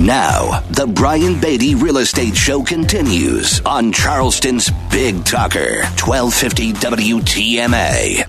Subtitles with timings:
[0.00, 8.24] Now, the Brian Beatty Real Estate Show continues on Charleston's Big Talker, 1250 WTMA.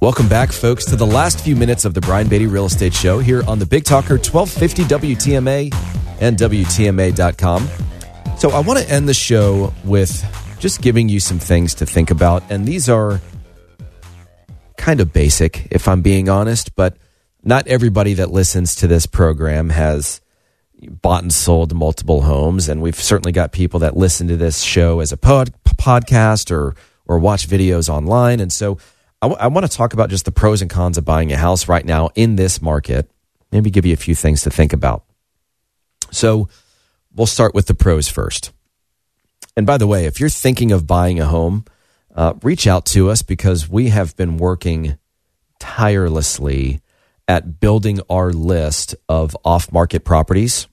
[0.00, 3.20] Welcome back, folks, to the last few minutes of the Brian Beatty Real Estate Show
[3.20, 5.72] here on the Big Talker 1250 WTMA
[6.20, 7.68] and WTMA.com.
[8.36, 10.20] So, I want to end the show with
[10.58, 12.42] just giving you some things to think about.
[12.50, 13.20] And these are
[14.76, 16.96] kind of basic, if I'm being honest, but
[17.44, 20.20] not everybody that listens to this program has
[20.82, 22.68] bought and sold multiple homes.
[22.68, 26.74] And we've certainly got people that listen to this show as a pod, podcast or,
[27.06, 28.40] or watch videos online.
[28.40, 28.78] And so,
[29.22, 31.36] I, w- I want to talk about just the pros and cons of buying a
[31.36, 33.10] house right now in this market.
[33.50, 35.04] Maybe give you a few things to think about.
[36.10, 36.48] So
[37.14, 38.52] we'll start with the pros first.
[39.56, 41.64] And by the way, if you're thinking of buying a home,
[42.14, 44.98] uh, reach out to us because we have been working
[45.58, 46.80] tirelessly
[47.28, 50.68] at building our list of off market properties.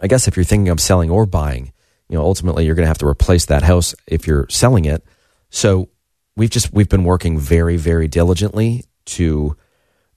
[0.00, 1.72] I guess if you're thinking of selling or buying,
[2.08, 5.04] you know, ultimately you're going to have to replace that house if you're selling it.
[5.50, 5.88] So
[6.36, 9.56] we've just we've been working very very diligently to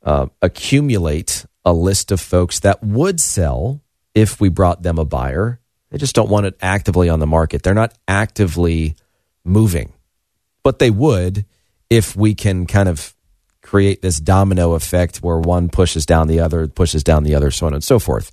[0.03, 3.81] uh, accumulate a list of folks that would sell
[4.13, 5.59] if we brought them a buyer.
[5.89, 7.63] They just don't want it actively on the market.
[7.63, 8.95] They're not actively
[9.43, 9.93] moving,
[10.63, 11.45] but they would
[11.89, 13.12] if we can kind of
[13.73, 17.65] create this domino effect where one pushes down the other, pushes down the other, so
[17.65, 18.31] on and so forth.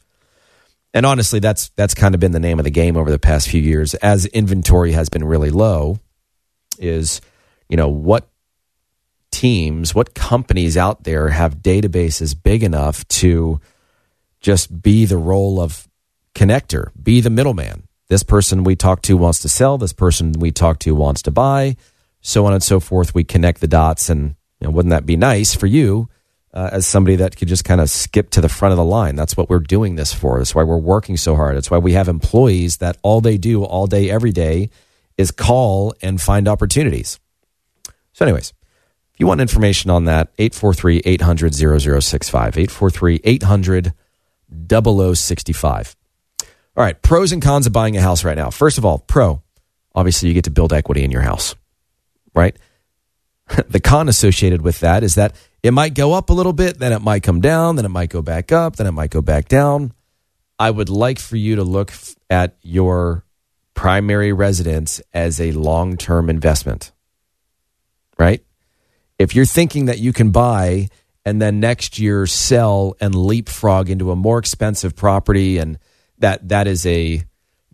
[0.92, 3.48] And honestly, that's that's kind of been the name of the game over the past
[3.48, 5.98] few years as inventory has been really low.
[6.78, 7.22] Is
[7.70, 8.28] you know, what
[9.30, 13.62] teams, what companies out there have databases big enough to
[14.42, 15.88] just be the role of
[16.34, 17.84] connector, be the middleman.
[18.08, 21.30] This person we talk to wants to sell, this person we talk to wants to
[21.30, 21.76] buy,
[22.20, 23.14] so on and so forth.
[23.14, 26.08] We connect the dots, and you know, wouldn't that be nice for you
[26.52, 29.16] uh, as somebody that could just kind of skip to the front of the line?
[29.16, 30.38] That's what we're doing this for.
[30.38, 31.56] That's why we're working so hard.
[31.56, 34.70] That's why we have employees that all they do all day, every day
[35.16, 37.18] is call and find opportunities.
[38.12, 38.52] So, anyways,
[39.14, 42.58] if you want information on that, 843 800 0065.
[42.58, 43.94] 843 800
[44.68, 45.96] 0065.
[46.76, 48.50] All right, pros and cons of buying a house right now.
[48.50, 49.42] First of all, pro,
[49.94, 51.54] obviously you get to build equity in your house,
[52.34, 52.56] right?
[53.68, 56.92] the con associated with that is that it might go up a little bit, then
[56.92, 59.48] it might come down, then it might go back up, then it might go back
[59.48, 59.92] down.
[60.58, 61.92] I would like for you to look
[62.28, 63.24] at your
[63.74, 66.92] primary residence as a long term investment
[68.20, 68.44] right?
[69.18, 70.88] If you're thinking that you can buy
[71.24, 75.78] and then next year sell and leapfrog into a more expensive property and
[76.18, 77.24] that that is a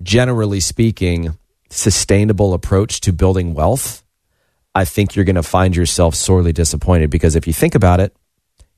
[0.03, 1.37] generally speaking
[1.69, 4.05] sustainable approach to building wealth,
[4.77, 8.15] I think you're going to find yourself sorely disappointed because if you think about it,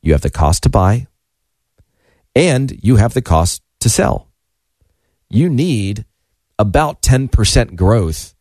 [0.00, 1.08] you have the cost to buy
[2.36, 4.28] and you have the cost to sell.
[5.28, 6.04] You need
[6.56, 8.36] about 10% growth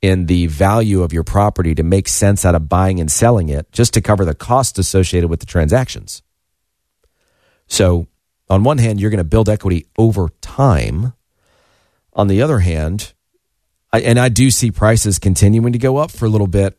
[0.00, 3.70] in the value of your property to make sense out of buying and selling it
[3.72, 6.22] just to cover the costs associated with the transactions.
[7.66, 8.06] So,
[8.48, 11.12] on one hand, you're going to build equity over time.
[12.14, 13.12] On the other hand,
[13.92, 16.78] I, and I do see prices continuing to go up for a little bit.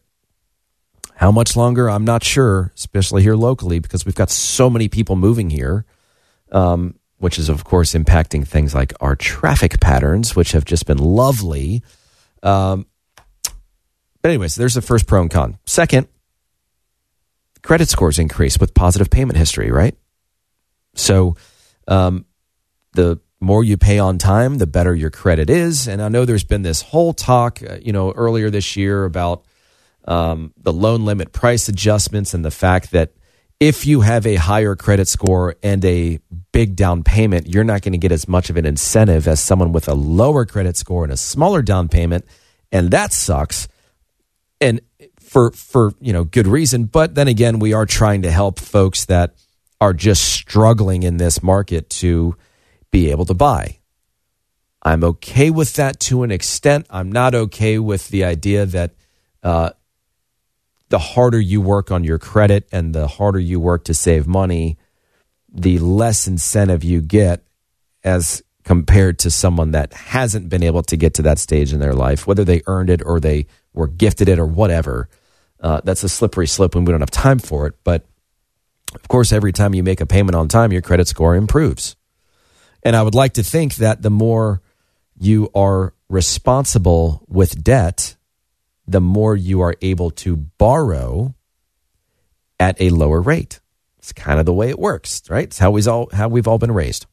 [1.15, 1.89] How much longer?
[1.89, 5.85] I'm not sure, especially here locally, because we've got so many people moving here,
[6.51, 10.97] um, which is, of course, impacting things like our traffic patterns, which have just been
[10.97, 11.83] lovely.
[12.41, 12.87] Um,
[14.21, 15.57] but, anyways, there's the first pro and con.
[15.65, 16.07] Second,
[17.61, 19.95] credit scores increase with positive payment history, right?
[20.95, 21.35] So,
[21.87, 22.25] um,
[22.93, 25.87] the more you pay on time, the better your credit is.
[25.87, 29.43] And I know there's been this whole talk, uh, you know, earlier this year about
[30.05, 33.13] um, the loan limit price adjustments and the fact that
[33.59, 36.19] if you have a higher credit score and a
[36.51, 39.71] big down payment, you're not going to get as much of an incentive as someone
[39.71, 42.25] with a lower credit score and a smaller down payment.
[42.71, 43.67] And that sucks
[44.59, 44.81] and
[45.19, 46.85] for for you know good reason.
[46.85, 49.35] But then again, we are trying to help folks that
[49.81, 52.35] are just struggling in this market to
[52.91, 53.79] be able to buy.
[54.81, 56.87] I'm okay with that to an extent.
[56.89, 58.91] I'm not okay with the idea that
[59.41, 59.71] uh,
[60.93, 64.77] the harder you work on your credit and the harder you work to save money,
[65.51, 67.43] the less incentive you get
[68.03, 71.95] as compared to someone that hasn't been able to get to that stage in their
[71.95, 75.09] life, whether they earned it or they were gifted it or whatever.
[75.59, 77.73] Uh, that's a slippery slope and we don't have time for it.
[77.83, 78.05] But
[78.93, 81.95] of course, every time you make a payment on time, your credit score improves.
[82.83, 84.61] And I would like to think that the more
[85.19, 88.15] you are responsible with debt,
[88.87, 91.35] the more you are able to borrow
[92.59, 93.59] at a lower rate.
[93.97, 95.45] It's kind of the way it works, right?
[95.45, 97.05] It's how we've all how we've all been raised.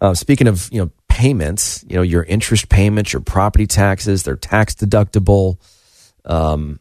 [0.00, 4.36] Uh, speaking of you know payments, you know your interest payments, your property taxes, they're
[4.36, 5.58] tax deductible.
[6.24, 6.80] Um,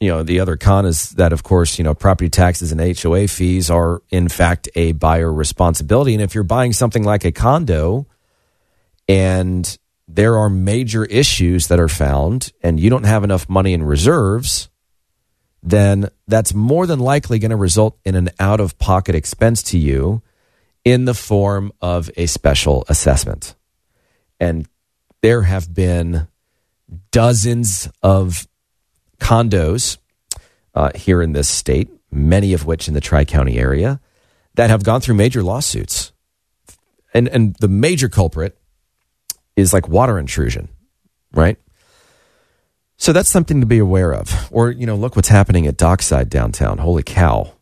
[0.00, 3.26] you know the other con is that of course you know property taxes and HOA
[3.26, 8.06] fees are in fact a buyer responsibility, and if you're buying something like a condo,
[9.08, 13.82] and there are major issues that are found, and you don't have enough money in
[13.82, 14.68] reserves,
[15.62, 19.78] then that's more than likely going to result in an out of pocket expense to
[19.78, 20.22] you
[20.84, 23.54] in the form of a special assessment.
[24.38, 24.68] And
[25.22, 26.28] there have been
[27.10, 28.46] dozens of
[29.18, 29.96] condos
[30.74, 34.00] uh, here in this state, many of which in the Tri County area,
[34.54, 36.12] that have gone through major lawsuits.
[37.14, 38.58] And, and the major culprit
[39.56, 40.68] is like water intrusion,
[41.32, 41.58] right?
[42.96, 44.48] So that's something to be aware of.
[44.50, 46.78] Or, you know, look what's happening at Dockside downtown.
[46.78, 47.52] Holy cow.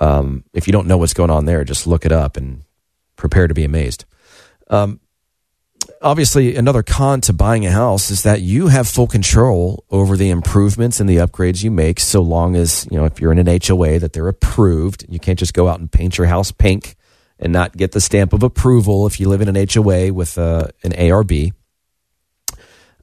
[0.00, 2.62] Um, if you don't know what's going on there, just look it up and
[3.16, 4.04] prepare to be amazed.
[4.68, 5.00] Um,
[6.02, 10.30] obviously, another con to buying a house is that you have full control over the
[10.30, 13.58] improvements and the upgrades you make, so long as, you know, if you're in an
[13.64, 15.06] HOA, that they're approved.
[15.08, 16.96] You can't just go out and paint your house pink
[17.38, 20.68] and not get the stamp of approval if you live in an HOA with uh,
[20.82, 21.52] an ARB.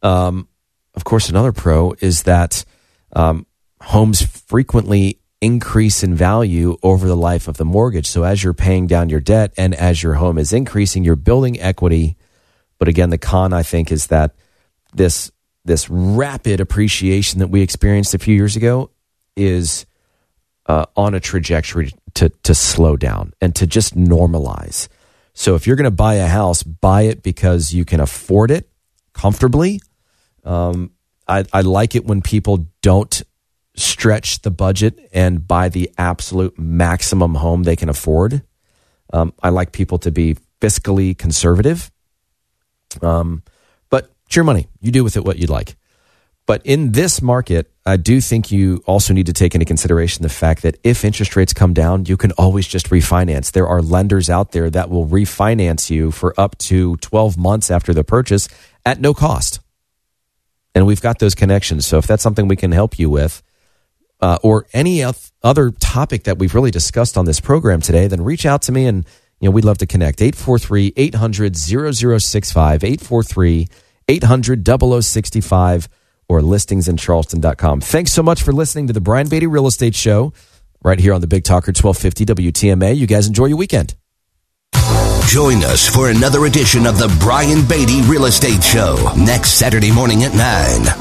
[0.01, 0.47] Um,
[0.95, 2.65] of course, another pro is that
[3.15, 3.45] um,
[3.81, 8.07] homes frequently increase in value over the life of the mortgage.
[8.07, 11.59] So as you're paying down your debt and as your home is increasing, you're building
[11.59, 12.15] equity.
[12.80, 14.35] But again, the con I think is that
[14.94, 15.31] this
[15.65, 18.89] this rapid appreciation that we experienced a few years ago
[19.35, 19.85] is
[20.65, 24.88] uh, on a trajectory to to slow down and to just normalize.
[25.33, 28.69] So if you're going to buy a house, buy it because you can afford it
[29.13, 29.80] comfortably
[30.44, 30.92] um,
[31.27, 33.21] I, I like it when people don't
[33.75, 38.44] stretch the budget and buy the absolute maximum home they can afford.
[39.12, 41.92] Um, I like people to be fiscally conservative.
[43.01, 43.44] Um,
[43.89, 44.68] but it's your money.
[44.81, 45.75] You do with it what you'd like.
[46.45, 50.30] But in this market, I do think you also need to take into consideration the
[50.30, 53.51] fact that if interest rates come down, you can always just refinance.
[53.51, 57.94] There are lenders out there that will refinance you for up to 12 months after
[57.94, 58.50] the purchase
[58.86, 59.62] at no cost
[60.75, 61.86] and we've got those connections.
[61.86, 63.44] So if that's something we can help you with,
[64.22, 65.04] uh, or any
[65.44, 68.86] other topic that we've really discussed on this program today, then reach out to me
[68.86, 69.06] and
[69.40, 70.22] you know we'd love to connect.
[70.22, 73.68] 843 800 0065 843
[74.07, 75.90] 800 0065
[76.27, 77.81] or listingsincharleston.com.
[77.81, 80.33] Thanks so much for listening to the Brian Beatty Real Estate Show
[80.83, 82.95] right here on the Big Talker 1250 WTMA.
[82.95, 83.95] You guys enjoy your weekend.
[85.27, 90.23] Join us for another edition of the Brian Beatty Real Estate Show next Saturday morning
[90.23, 90.41] at 9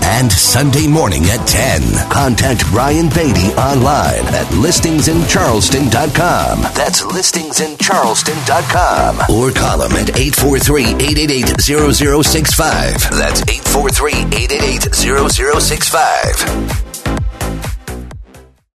[0.05, 1.83] and Sunday morning at 10.
[2.11, 6.63] Contact Brian Beatty online at listingsincharleston.com.
[6.75, 9.17] That's listingsincharleston.com.
[9.29, 12.95] Or call him at 843 888 0065.
[13.11, 16.82] That's 843 888 0065.